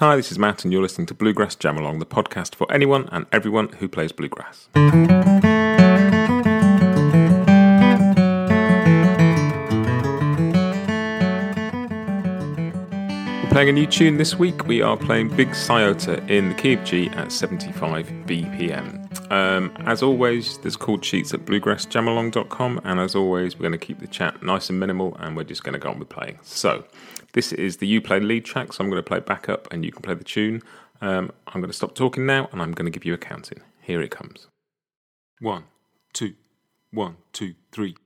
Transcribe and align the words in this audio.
Hi, 0.00 0.14
this 0.14 0.30
is 0.30 0.38
Matt, 0.38 0.62
and 0.62 0.72
you're 0.72 0.80
listening 0.80 1.08
to 1.08 1.14
Bluegrass 1.14 1.56
Jam 1.56 1.76
Along, 1.76 1.98
the 1.98 2.06
podcast 2.06 2.54
for 2.54 2.72
anyone 2.72 3.08
and 3.10 3.26
everyone 3.32 3.70
who 3.80 3.88
plays 3.88 4.12
bluegrass. 4.12 4.68
Playing 13.58 13.70
a 13.70 13.72
new 13.72 13.86
tune 13.86 14.18
this 14.18 14.36
week. 14.36 14.68
We 14.68 14.82
are 14.82 14.96
playing 14.96 15.34
Big 15.34 15.48
Sciota 15.48 16.30
in 16.30 16.50
the 16.50 16.54
key 16.54 16.74
of 16.74 16.84
G 16.84 17.08
at 17.08 17.32
75 17.32 18.06
BPM. 18.24 19.32
Um, 19.32 19.76
as 19.84 20.00
always, 20.00 20.58
there's 20.58 20.76
chord 20.76 21.04
sheets 21.04 21.34
at 21.34 21.44
bluegrassjamalong.com, 21.44 22.80
and 22.84 23.00
as 23.00 23.16
always, 23.16 23.56
we're 23.56 23.68
going 23.68 23.72
to 23.72 23.84
keep 23.84 23.98
the 23.98 24.06
chat 24.06 24.40
nice 24.44 24.70
and 24.70 24.78
minimal, 24.78 25.16
and 25.16 25.36
we're 25.36 25.42
just 25.42 25.64
going 25.64 25.72
to 25.72 25.80
go 25.80 25.90
on 25.90 25.98
with 25.98 26.08
playing. 26.08 26.38
So, 26.42 26.84
this 27.32 27.52
is 27.52 27.78
the 27.78 27.88
You 27.88 28.00
Play 28.00 28.20
lead 28.20 28.44
track, 28.44 28.72
so 28.72 28.84
I'm 28.84 28.90
going 28.90 29.02
to 29.02 29.08
play 29.08 29.18
backup, 29.18 29.66
and 29.72 29.84
you 29.84 29.90
can 29.90 30.02
play 30.02 30.14
the 30.14 30.22
tune. 30.22 30.62
Um, 31.00 31.32
I'm 31.48 31.60
going 31.60 31.68
to 31.68 31.76
stop 31.76 31.96
talking 31.96 32.26
now, 32.26 32.48
and 32.52 32.62
I'm 32.62 32.70
going 32.70 32.86
to 32.86 32.96
give 32.96 33.04
you 33.04 33.14
a 33.14 33.18
counting. 33.18 33.58
Here 33.80 34.00
it 34.00 34.12
comes. 34.12 34.46
One, 35.40 35.64
two, 36.12 36.34
one, 36.92 37.16
two, 37.32 37.56
three. 37.72 37.96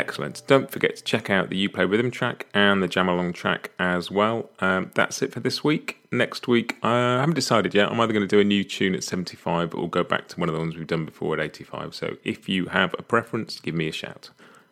Excellent. 0.00 0.42
Don't 0.46 0.70
forget 0.70 0.96
to 0.96 1.04
check 1.04 1.28
out 1.28 1.50
the 1.50 1.58
You 1.58 1.68
Play 1.68 1.84
Rhythm 1.84 2.10
track 2.10 2.46
and 2.54 2.82
the 2.82 2.88
Jam 2.88 3.06
Along 3.06 3.34
track 3.34 3.70
as 3.78 4.10
well. 4.10 4.48
Um, 4.58 4.90
that's 4.94 5.20
it 5.20 5.30
for 5.30 5.40
this 5.40 5.62
week. 5.62 5.98
Next 6.10 6.48
week, 6.48 6.78
I 6.82 7.18
haven't 7.18 7.34
decided 7.34 7.74
yet. 7.74 7.92
I'm 7.92 8.00
either 8.00 8.14
going 8.14 8.26
to 8.26 8.36
do 8.36 8.40
a 8.40 8.44
new 8.44 8.64
tune 8.64 8.94
at 8.94 9.04
75 9.04 9.74
or 9.74 9.90
go 9.90 10.02
back 10.02 10.26
to 10.28 10.40
one 10.40 10.48
of 10.48 10.54
the 10.54 10.58
ones 10.58 10.74
we've 10.74 10.86
done 10.86 11.04
before 11.04 11.34
at 11.34 11.40
85. 11.40 11.94
So 11.94 12.16
if 12.24 12.48
you 12.48 12.64
have 12.68 12.94
a 12.98 13.02
preference, 13.02 13.60
give 13.60 13.74
me 13.74 13.88
a 13.88 13.92
shout. 13.92 14.30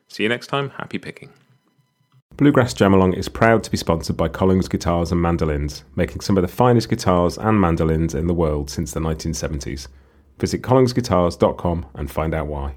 See 0.08 0.22
you 0.22 0.30
next 0.30 0.46
time. 0.46 0.70
Happy 0.70 0.96
picking. 0.96 1.28
Bluegrass 2.38 2.72
Jamalong 2.72 3.14
is 3.14 3.28
proud 3.28 3.62
to 3.64 3.70
be 3.70 3.76
sponsored 3.76 4.16
by 4.16 4.28
Collings 4.28 4.66
Guitars 4.66 5.12
and 5.12 5.20
Mandolins, 5.20 5.84
making 5.94 6.22
some 6.22 6.38
of 6.38 6.42
the 6.42 6.48
finest 6.48 6.88
guitars 6.88 7.36
and 7.36 7.60
mandolins 7.60 8.14
in 8.14 8.28
the 8.28 8.34
world 8.34 8.70
since 8.70 8.92
the 8.92 9.00
1970s. 9.00 9.88
Visit 10.38 10.62
collingsguitars.com 10.62 11.84
and 11.94 12.10
find 12.10 12.32
out 12.32 12.46
why. 12.46 12.76